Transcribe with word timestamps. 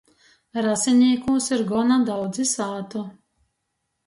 Rasinīkūs 0.65 1.49
ir 1.57 1.61
gona 1.73 1.99
daudzi 2.09 2.47
sātu. 2.53 3.05